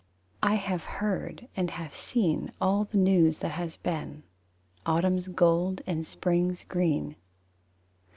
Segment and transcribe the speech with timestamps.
[0.41, 4.23] I have heard and have seen All the news that has been:
[4.83, 7.15] Autumn's gold and Spring's green!